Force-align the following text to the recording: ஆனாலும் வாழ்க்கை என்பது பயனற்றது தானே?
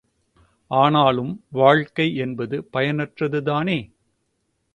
ஆனாலும் 0.71 1.45
வாழ்க்கை 1.49 2.15
என்பது 2.15 2.67
பயனற்றது 2.73 3.41
தானே? 3.41 3.79